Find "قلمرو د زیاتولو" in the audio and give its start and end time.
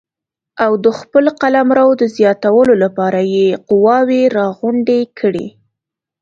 1.41-2.73